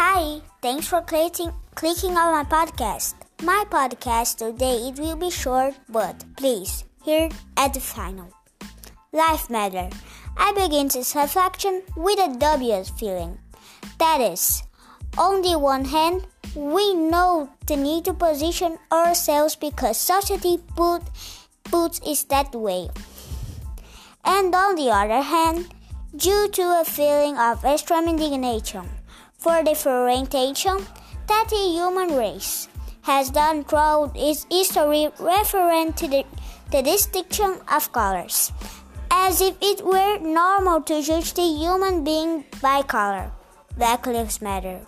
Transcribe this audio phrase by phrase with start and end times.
[0.00, 3.16] Hi, thanks for clicking clicking on my podcast.
[3.42, 7.28] My podcast today it will be short, but please hear
[7.58, 8.32] at the final.
[9.12, 9.90] Life matter.
[10.38, 13.36] I begin this reflection with a dubious feeling.
[13.98, 14.62] That is,
[15.18, 21.02] on the one hand, we know the need to position ourselves because society put
[21.64, 22.88] puts it that way.
[24.24, 25.68] And on the other hand,
[26.16, 28.88] due to a feeling of extreme indignation
[29.40, 30.86] for differentiation
[31.26, 32.68] that the human race
[33.02, 36.24] has done throughout its history referring to the,
[36.70, 38.52] the distinction of colors,
[39.10, 43.32] as if it were normal to judge the human being by color.
[43.76, 44.80] Black Lives Matter.